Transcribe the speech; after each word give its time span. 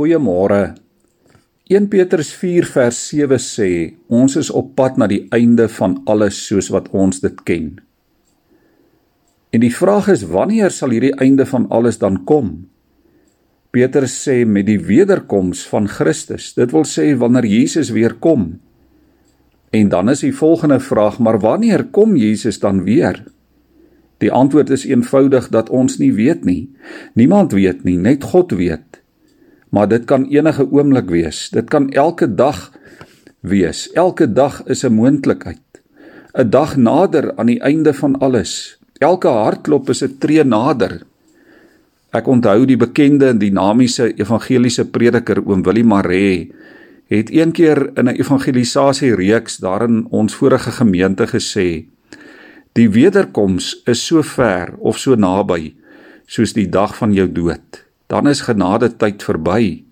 Goeiemôre. 0.00 0.78
1 1.68 1.90
Petrus 1.92 2.30
4 2.32 2.64
vers 2.72 2.98
7 3.10 3.36
sê 3.36 3.66
ons 4.08 4.32
is 4.40 4.48
op 4.48 4.70
pad 4.72 4.96
na 4.96 5.04
die 5.10 5.26
einde 5.36 5.66
van 5.68 5.98
alles 6.08 6.38
soos 6.40 6.70
wat 6.72 6.86
ons 6.96 7.20
dit 7.20 7.42
ken. 7.44 7.66
En 9.52 9.60
die 9.60 9.72
vraag 9.74 10.08
is 10.14 10.24
wanneer 10.30 10.72
sal 10.72 10.94
hierdie 10.96 11.12
einde 11.20 11.44
van 11.44 11.66
alles 11.68 12.00
dan 12.00 12.16
kom? 12.24 12.48
Petrus 13.76 14.14
sê 14.24 14.38
met 14.48 14.70
die 14.70 14.78
wederkoms 14.80 15.66
van 15.68 15.90
Christus. 15.98 16.54
Dit 16.56 16.72
wil 16.72 16.88
sê 16.88 17.10
wanneer 17.20 17.50
Jesus 17.50 17.92
weer 17.92 18.16
kom. 18.24 18.54
En 19.68 19.92
dan 19.92 20.08
is 20.08 20.24
die 20.24 20.32
volgende 20.32 20.80
vraag, 20.80 21.20
maar 21.20 21.42
wanneer 21.44 21.90
kom 21.92 22.16
Jesus 22.16 22.56
dan 22.64 22.86
weer? 22.88 23.20
Die 24.24 24.32
antwoord 24.32 24.72
is 24.72 24.88
eenvoudig 24.88 25.52
dat 25.52 25.68
ons 25.68 26.00
nie 26.00 26.14
weet 26.16 26.48
nie. 26.48 26.70
Niemand 27.12 27.52
weet 27.52 27.84
nie, 27.84 27.98
net 28.00 28.24
God 28.32 28.56
weet 28.56 28.99
maar 29.70 29.88
dit 29.88 30.04
kan 30.04 30.26
enige 30.26 30.66
oomblik 30.70 31.10
wees. 31.10 31.48
Dit 31.50 31.70
kan 31.70 31.90
elke 31.90 32.28
dag 32.34 32.70
wees. 33.40 33.88
Elke 33.92 34.32
dag 34.32 34.62
is 34.66 34.84
'n 34.84 34.92
moontlikheid. 34.92 35.82
'n 36.34 36.50
Dag 36.50 36.76
nader 36.76 37.36
aan 37.36 37.46
die 37.46 37.60
einde 37.60 37.94
van 37.94 38.18
alles. 38.18 38.78
Elke 38.98 39.28
hartklop 39.28 39.88
is 39.88 40.02
'n 40.02 40.18
tree 40.18 40.44
nader. 40.44 41.02
Ek 42.10 42.26
onthou 42.26 42.64
die 42.66 42.76
bekende 42.76 43.26
en 43.26 43.38
dinamiese 43.38 44.14
evangeliese 44.14 44.90
prediker 44.90 45.46
oom 45.46 45.62
Willie 45.62 45.84
Maree 45.84 46.52
het 47.06 47.30
een 47.30 47.52
keer 47.52 47.90
in 47.94 48.08
'n 48.08 48.18
evangelisasie 48.18 49.14
reeks 49.14 49.56
daarin 49.56 50.06
ons 50.10 50.34
vorige 50.34 50.70
gemeente 50.70 51.26
gesê: 51.26 51.86
Die 52.72 52.90
wederkoms 52.90 53.82
is 53.84 54.06
so 54.06 54.22
ver 54.22 54.74
of 54.78 54.98
so 54.98 55.14
naby 55.14 55.74
soos 56.26 56.52
die 56.52 56.68
dag 56.68 56.96
van 56.96 57.12
jou 57.12 57.32
dood 57.32 57.89
dan 58.10 58.28
is 58.28 58.42
genade 58.48 58.90
tyd 58.98 59.22
verby. 59.22 59.84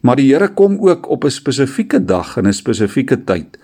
Maar 0.00 0.16
die 0.16 0.30
Here 0.32 0.48
kom 0.56 0.78
ook 0.80 1.08
op 1.12 1.24
'n 1.24 1.30
spesifieke 1.30 2.04
dag 2.04 2.36
en 2.36 2.46
'n 2.48 2.52
spesifieke 2.52 3.24
tyd, 3.24 3.58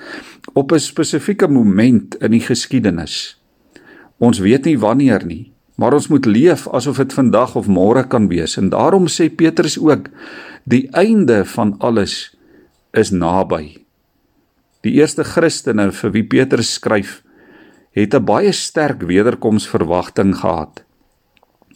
op 0.52 0.72
'n 0.72 0.78
spesifieke 0.78 1.48
moment 1.48 2.14
in 2.14 2.30
die 2.30 2.44
geskiedenis. 2.44 3.40
Ons 4.18 4.38
weet 4.38 4.64
nie 4.64 4.78
wanneer 4.78 5.26
nie, 5.26 5.52
maar 5.74 5.92
ons 5.92 6.08
moet 6.08 6.24
leef 6.24 6.68
asof 6.68 6.96
dit 6.96 7.12
vandag 7.12 7.56
of 7.56 7.66
môre 7.66 8.06
kan 8.06 8.28
wees 8.28 8.56
en 8.56 8.68
daarom 8.68 9.06
sê 9.06 9.34
Petrus 9.34 9.78
ook 9.78 10.08
die 10.64 10.88
einde 10.90 11.44
van 11.44 11.74
alles 11.78 12.36
is 12.92 13.10
naby. 13.10 13.76
Die 14.80 14.92
eerste 14.92 15.24
Christene 15.24 15.92
vir 15.92 16.10
wie 16.10 16.24
Petrus 16.24 16.72
skryf, 16.72 17.22
het 17.92 18.14
'n 18.14 18.24
baie 18.24 18.52
sterk 18.52 19.02
wederkomsverwagting 19.02 20.36
gehad. 20.36 20.84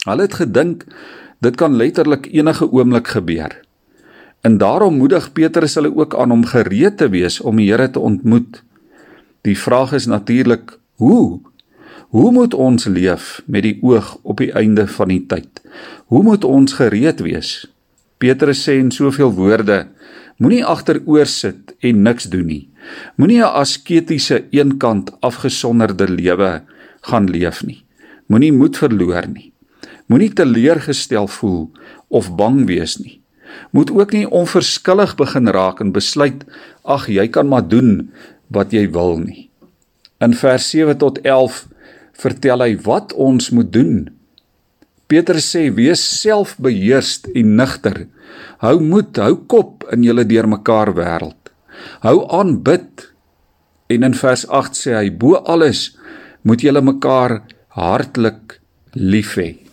Hulle 0.05 0.23
het 0.23 0.34
gedink 0.34 0.84
Dit 1.41 1.56
kan 1.56 1.77
letterlik 1.77 2.28
enige 2.28 2.69
oomblik 2.69 3.08
gebeur. 3.08 3.60
En 4.41 4.58
daarom 4.58 4.96
moedig 4.96 5.33
Petrus 5.33 5.74
hulle 5.74 5.96
ook 5.96 6.14
aan 6.16 6.30
om 6.30 6.44
gereed 6.44 6.96
te 6.96 7.08
wees 7.08 7.41
om 7.41 7.56
die 7.56 7.70
Here 7.72 7.91
te 7.91 8.00
ontmoet. 8.00 8.62
Die 9.41 9.58
vraag 9.58 9.92
is 9.92 10.06
natuurlik: 10.06 10.78
hoe? 10.94 11.41
Hoe 12.12 12.33
moet 12.33 12.55
ons 12.55 12.84
leef 12.84 13.42
met 13.46 13.62
die 13.62 13.78
oog 13.80 14.18
op 14.22 14.36
die 14.36 14.52
einde 14.52 14.86
van 14.86 15.08
die 15.08 15.27
tyd? 15.27 15.62
Hoe 16.12 16.22
moet 16.22 16.44
ons 16.44 16.72
gereed 16.77 17.20
wees? 17.24 17.70
Petrus 18.18 18.61
sê 18.68 18.77
in 18.77 18.91
soveel 18.92 19.33
woorde: 19.33 19.86
Moenie 20.36 20.64
agteroor 20.64 21.27
sit 21.27 21.72
en 21.80 22.02
niks 22.02 22.28
doen 22.33 22.46
nie. 22.46 22.68
Moenie 23.16 23.41
'n 23.41 23.55
asketiese 23.62 24.44
eenkant 24.50 25.12
afgesonderde 25.20 26.08
lewe 26.08 26.62
gaan 27.00 27.30
leef 27.30 27.64
nie. 27.64 27.84
Moenie 28.27 28.52
moed 28.52 28.77
verloor 28.77 29.28
nie. 29.28 29.52
Moenie 30.11 30.33
teleurgestel 30.34 31.28
voel 31.30 31.69
of 32.11 32.33
bang 32.34 32.64
wees 32.66 32.97
nie. 32.98 33.20
Moet 33.70 33.91
ook 33.94 34.12
nie 34.14 34.27
onverskillig 34.27 35.14
begin 35.19 35.50
raak 35.55 35.78
en 35.83 35.92
besluit 35.94 36.42
ag 36.83 37.06
jy 37.06 37.28
kan 37.30 37.47
maar 37.47 37.67
doen 37.69 38.11
wat 38.50 38.75
jy 38.75 38.89
wil 38.91 39.20
nie. 39.22 39.47
In 40.19 40.34
vers 40.34 40.67
7 40.75 40.98
tot 40.98 41.20
11 41.23 41.62
vertel 42.20 42.67
hy 42.67 42.74
wat 42.83 43.14
ons 43.14 43.52
moet 43.55 43.70
doen. 43.73 44.11
Petrus 45.07 45.46
sê 45.55 45.68
wees 45.74 46.02
selfbeheerst 46.20 47.30
en 47.30 47.55
nigter. 47.62 48.05
Hou 48.62 48.77
moed, 48.83 49.14
hou 49.17 49.39
kop 49.46 49.86
in 49.95 50.05
julle 50.06 50.27
deurmekaar 50.27 50.92
wêreld. 50.98 51.55
Hou 52.02 52.27
aan 52.35 52.58
bid. 52.67 53.06
En 53.90 54.11
in 54.11 54.14
vers 54.14 54.46
8 54.46 54.79
sê 54.79 54.98
hy 54.98 55.08
bo 55.11 55.39
alles 55.46 55.92
moet 56.42 56.62
julle 56.67 56.83
mekaar 56.83 57.40
hartlik 57.79 58.58
lief 58.95 59.39
hê. 59.39 59.70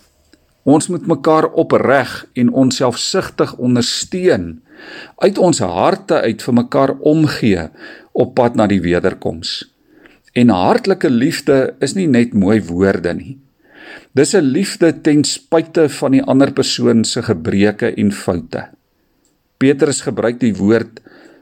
Ons 0.67 0.89
moet 0.91 1.05
mekaar 1.07 1.47
opreg 1.55 2.11
en 2.35 2.51
onselfsugtig 2.51 3.53
ondersteun 3.55 4.57
uit 5.23 5.37
ons 5.39 5.59
harte 5.63 6.19
uit 6.21 6.43
vir 6.43 6.55
mekaar 6.57 6.93
omgee 7.07 7.69
op 8.11 8.33
pad 8.35 8.57
na 8.59 8.67
die 8.67 8.81
wederkoms. 8.83 9.61
En 10.35 10.51
hartlike 10.51 11.09
liefde 11.09 11.75
is 11.79 11.95
nie 11.95 12.07
net 12.11 12.35
mooi 12.35 12.59
woorde 12.67 13.13
nie. 13.15 13.37
Dis 14.11 14.35
'n 14.35 14.43
liefde 14.43 14.91
ten 15.01 15.23
spyte 15.23 15.89
van 15.89 16.11
die 16.11 16.23
ander 16.23 16.51
persoon 16.51 17.05
se 17.05 17.21
gebreke 17.21 17.93
en 17.95 18.11
foute. 18.11 18.67
Petrus 19.57 20.01
gebruik 20.01 20.39
die 20.39 20.53
woord 20.55 20.99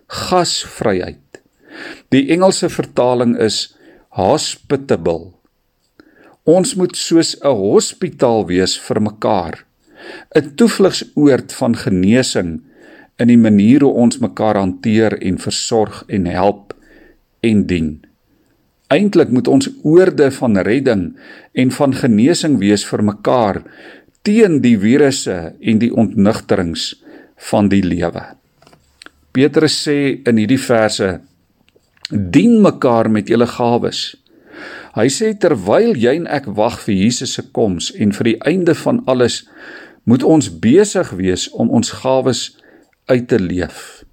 gasvryheid. 0.08 1.42
Die 2.10 2.30
Engelse 2.30 2.70
vertaling 2.70 3.38
is 3.38 3.76
hospitable 4.10 5.35
Ons 6.46 6.76
moet 6.78 6.94
soos 6.96 7.36
'n 7.42 7.58
hospitaal 7.58 8.46
wees 8.46 8.78
vir 8.78 9.02
mekaar. 9.02 9.66
'n 10.36 10.56
Toevlugsoord 10.56 11.54
van 11.54 11.76
genesing 11.76 12.62
in 13.18 13.28
die 13.28 13.38
manier 13.38 13.82
hoe 13.82 13.94
ons 13.94 14.20
mekaar 14.20 14.56
hanteer 14.56 15.18
en 15.22 15.40
versorg 15.40 16.04
en 16.08 16.26
help 16.26 16.74
en 17.42 17.66
dien. 17.66 18.06
Eintlik 18.88 19.30
moet 19.30 19.48
ons 19.48 19.70
oorde 19.84 20.32
van 20.32 20.58
redding 20.58 21.16
en 21.54 21.72
van 21.72 21.94
genesing 21.94 22.60
wees 22.60 22.86
vir 22.86 23.04
mekaar 23.04 23.64
teen 24.22 24.62
die 24.62 24.78
virusse 24.78 25.56
en 25.62 25.80
die 25.80 25.94
ontnigterings 25.94 26.94
van 27.50 27.70
die 27.70 27.82
lewe. 27.82 28.22
Petrus 29.32 29.88
sê 29.88 30.22
in 30.28 30.38
hierdie 30.38 30.62
verse: 30.62 31.20
Dien 32.10 32.62
mekaar 32.62 33.10
met 33.10 33.28
julle 33.28 33.48
gawes. 33.48 34.16
Hy 34.96 35.08
sê 35.12 35.34
terwyl 35.38 35.96
jy 36.00 36.16
en 36.22 36.28
ek 36.32 36.48
wag 36.58 36.80
vir 36.86 36.96
Jesus 36.96 37.36
se 37.38 37.44
koms 37.56 37.92
en 38.00 38.14
vir 38.16 38.32
die 38.32 38.38
einde 38.48 38.76
van 38.80 39.02
alles, 39.12 39.44
moet 40.06 40.24
ons 40.24 40.52
besig 40.62 41.12
wees 41.18 41.48
om 41.54 41.72
ons 41.74 41.92
gawes 42.02 42.48
uit 43.10 43.28
te 43.28 43.40
leef. 43.40 44.04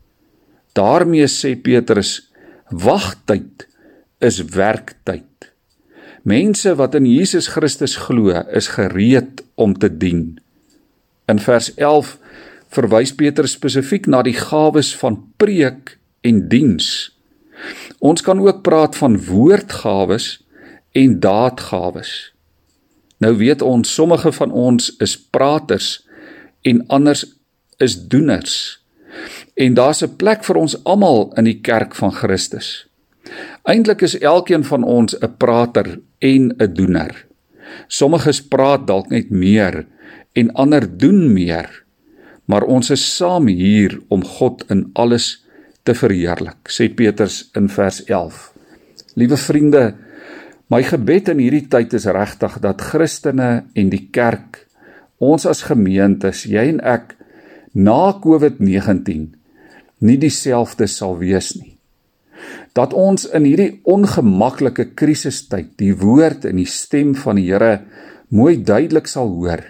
daarmee 0.72 1.28
sê 1.28 1.52
Petrus, 1.60 2.32
wagtyd 2.70 3.66
is 4.25 4.41
werktyd. 4.56 5.52
Mense 6.25 6.72
wat 6.78 6.94
in 6.94 7.04
Jesus 7.04 7.50
Christus 7.52 7.97
glo, 7.97 8.32
is 8.56 8.70
gereed 8.72 9.42
om 9.54 9.75
te 9.75 9.91
dien. 9.91 10.41
In 11.28 11.38
vers 11.38 11.75
11 11.76 12.16
verwys 12.72 13.12
Petrus 13.12 13.52
spesifiek 13.58 14.08
na 14.08 14.22
die 14.25 14.36
gawes 14.38 14.94
van 14.97 15.19
preek 15.36 15.98
en 16.25 16.47
diens. 16.48 17.11
Ons 17.98 18.22
kan 18.22 18.40
ook 18.40 18.62
praat 18.62 18.96
van 18.96 19.24
woordgawes 19.24 20.44
en 20.92 21.20
daadgawes. 21.20 22.32
Nou 23.18 23.36
weet 23.36 23.62
ons 23.62 23.94
sommige 23.94 24.32
van 24.32 24.50
ons 24.50 24.96
is 24.98 25.16
praters 25.30 26.06
en 26.62 26.86
anders 26.86 27.26
is 27.78 28.08
doeners. 28.08 28.80
En 29.54 29.74
daar's 29.74 30.02
'n 30.02 30.16
plek 30.16 30.44
vir 30.44 30.56
ons 30.56 30.84
almal 30.84 31.32
in 31.36 31.44
die 31.44 31.60
kerk 31.60 31.94
van 31.94 32.12
Christus. 32.12 32.86
Eintlik 33.62 34.02
is 34.02 34.18
elkeen 34.18 34.64
van 34.64 34.82
ons 34.82 35.14
'n 35.18 35.36
prater 35.36 36.00
en 36.18 36.54
'n 36.58 36.74
doener. 36.74 37.26
Sommiges 37.86 38.42
praat 38.42 38.86
dalk 38.86 39.08
net 39.08 39.30
meer 39.30 39.86
en 40.32 40.52
ander 40.52 40.98
doen 40.98 41.32
meer. 41.32 41.84
Maar 42.44 42.62
ons 42.62 42.90
is 42.90 43.16
saam 43.16 43.46
hier 43.46 44.00
om 44.08 44.25
God 44.25 44.64
in 44.69 44.90
alles 44.92 45.41
te 45.82 45.94
verheerlik, 45.99 46.70
sê 46.70 46.88
Petrus 46.94 47.50
in 47.58 47.69
vers 47.73 48.02
11. 48.06 48.49
Liewe 49.19 49.37
vriende, 49.37 49.84
My 50.73 50.81
gebed 50.88 51.26
in 51.29 51.40
hierdie 51.43 51.67
tyd 51.69 51.93
is 51.99 52.06
regtig 52.08 52.55
dat 52.64 52.81
Christene 52.81 53.67
en 53.76 53.90
die 53.93 54.06
kerk, 54.14 54.62
ons 55.20 55.44
as 55.44 55.67
gemeentes, 55.69 56.46
jy 56.49 56.64
en 56.70 56.79
ek 56.81 57.12
na 57.76 58.14
COVID-19 58.23 59.26
nie 60.00 60.17
dieselfde 60.23 60.88
sal 60.88 61.19
wees 61.20 61.52
nie. 61.58 61.75
Dat 62.73 62.96
ons 62.96 63.28
in 63.37 63.44
hierdie 63.44 63.82
ongemaklike 63.85 64.94
krisistyd 64.96 65.76
die 65.82 65.93
woord 65.93 66.49
en 66.49 66.56
die 66.56 66.69
stem 66.69 67.12
van 67.20 67.37
die 67.37 67.50
Here 67.50 67.82
mooi 68.32 68.56
duidelik 68.64 69.12
sal 69.12 69.28
hoor. 69.37 69.67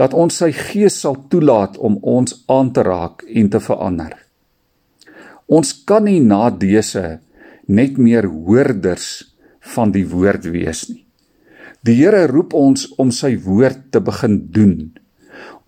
Dat 0.00 0.16
ons 0.16 0.40
sy 0.40 0.54
gees 0.56 1.02
sal 1.04 1.20
toelaat 1.28 1.76
om 1.76 2.00
ons 2.00 2.40
aan 2.48 2.72
te 2.72 2.82
raak 2.86 3.28
en 3.28 3.52
te 3.52 3.60
verander. 3.60 4.23
Ons 5.46 5.72
kan 5.84 6.06
nie 6.08 6.20
na 6.24 6.48
dese 6.50 7.20
net 7.68 7.98
meer 8.00 8.28
hoorders 8.28 9.34
van 9.74 9.92
die 9.92 10.04
woord 10.08 10.48
wees 10.52 10.86
nie. 10.88 11.04
Die 11.84 11.98
Here 11.98 12.24
roep 12.30 12.54
ons 12.56 12.86
om 13.00 13.10
sy 13.12 13.34
woord 13.44 13.90
te 13.92 14.00
begin 14.00 14.38
doen, 14.52 14.94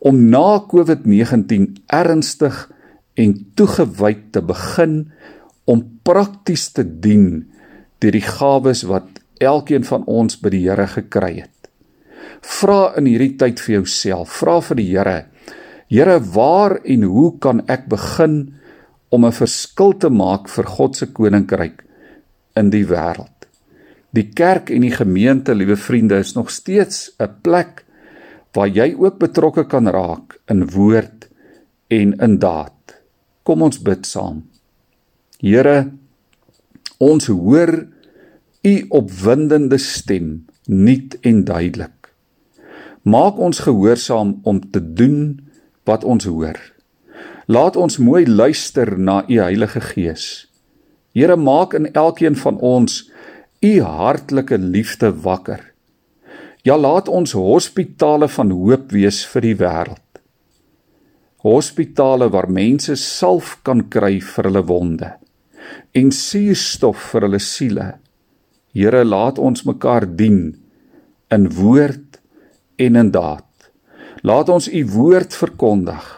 om 0.00 0.22
na 0.32 0.62
COVID-19 0.64 1.82
ernstig 1.92 2.62
en 3.20 3.34
toegewyd 3.56 4.30
te 4.32 4.40
begin 4.44 4.96
om 5.68 5.82
prakties 6.06 6.70
te 6.72 6.84
dien 6.84 7.44
deur 8.00 8.16
die 8.16 8.24
gawes 8.24 8.84
wat 8.88 9.20
elkeen 9.44 9.84
van 9.84 10.04
ons 10.08 10.38
by 10.40 10.52
die 10.54 10.64
Here 10.64 10.86
gekry 10.88 11.34
het. 11.42 11.52
Vra 12.40 12.94
in 12.96 13.08
hierdie 13.10 13.34
tyd 13.40 13.60
vir 13.60 13.80
jouself, 13.80 14.38
vra 14.40 14.60
vir 14.64 14.80
die 14.80 14.88
Here: 14.92 15.18
Here, 15.92 16.16
waar 16.20 16.78
en 16.84 17.04
hoe 17.04 17.30
kan 17.40 17.64
ek 17.68 17.88
begin 17.92 18.56
om 19.08 19.24
'n 19.24 19.32
verskil 19.32 19.92
te 19.98 20.08
maak 20.08 20.48
vir 20.48 20.64
God 20.64 20.96
se 20.96 21.06
koninkryk 21.06 21.84
in 22.56 22.70
die 22.70 22.84
wêreld? 22.84 23.46
Die 24.10 24.30
kerk 24.32 24.70
en 24.70 24.80
die 24.80 24.94
gemeente, 24.94 25.54
liewe 25.54 25.76
vriende, 25.76 26.18
is 26.18 26.34
nog 26.34 26.50
steeds 26.50 27.12
'n 27.18 27.28
plek 27.42 27.84
waar 28.52 28.68
jy 28.68 28.94
ook 28.98 29.18
betrokke 29.18 29.66
kan 29.68 29.88
raak 29.88 30.38
in 30.48 30.70
woord 30.70 31.28
en 31.88 32.16
in 32.18 32.38
daad. 32.38 32.96
Kom 33.42 33.62
ons 33.62 33.78
bid 33.82 34.06
saam. 34.06 34.44
Here, 35.38 35.92
ons 36.98 37.26
hoor 37.26 37.86
u 38.62 38.74
opwindende 38.88 39.78
stem 39.78 40.46
nuut 40.66 41.18
en 41.20 41.44
duidelik. 41.44 42.10
Maak 43.02 43.38
ons 43.38 43.58
gehoorsaam 43.58 44.40
om 44.42 44.70
te 44.70 44.80
doen 44.80 45.38
wat 45.84 46.04
ons 46.04 46.24
hoor. 46.24 46.58
Laat 47.46 47.76
ons 47.78 47.94
mooi 48.02 48.24
luister 48.26 48.96
na 48.98 49.20
u 49.30 49.36
Heilige 49.38 49.78
Gees. 49.80 50.48
Here, 51.14 51.36
maak 51.38 51.76
in 51.78 51.92
elkeen 51.94 52.34
van 52.34 52.56
ons 52.58 53.04
u 53.62 53.70
hartlike 53.86 54.58
liefde 54.58 55.12
wakker. 55.22 55.60
Ja, 56.66 56.74
laat 56.74 57.06
ons 57.06 57.36
hospitale 57.38 58.26
van 58.28 58.50
hoop 58.50 58.90
wees 58.90 59.20
vir 59.30 59.46
die 59.46 59.54
wêreld. 59.62 60.02
Hospitale 61.46 62.32
waar 62.34 62.50
mense 62.50 62.98
salf 62.98 63.54
kan 63.62 63.84
kry 63.94 64.18
vir 64.18 64.50
hulle 64.50 64.66
wonde 64.66 65.14
en 65.94 66.10
suurstof 66.10 66.98
vir 67.12 67.28
hulle 67.28 67.42
siele. 67.42 67.88
Here, 68.74 69.06
laat 69.06 69.38
ons 69.38 69.62
mekaar 69.66 70.04
dien 70.18 70.56
in 71.30 71.46
woord 71.54 72.18
en 72.82 72.98
in 73.06 73.14
daad. 73.14 73.70
Laat 74.26 74.50
ons 74.50 74.66
u 74.66 74.82
woord 74.98 75.34
verkondig 75.34 76.15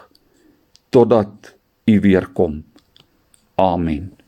totdat 0.89 1.55
u 1.85 1.99
weer 1.99 2.27
kom. 2.27 2.63
Amen. 3.55 4.18